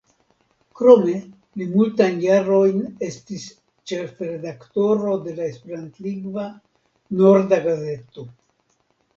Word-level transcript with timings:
Krome 0.77 1.11
li 1.61 1.67
multajn 1.73 2.17
jarojn 2.23 2.79
estis 3.09 3.45
ĉefredaktoro 3.91 5.13
de 5.29 5.37
la 5.41 5.47
esperantlingva 5.53 6.47
«Norda 7.21 7.65
Gazeto». 7.69 8.31